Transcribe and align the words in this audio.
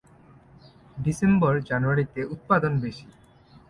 ডিসেম্বর-জানুয়ারিতে 0.97 2.21
উৎপাদন 2.25 2.73
বেশি। 2.79 3.07